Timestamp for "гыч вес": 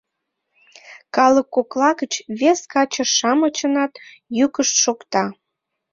1.99-2.59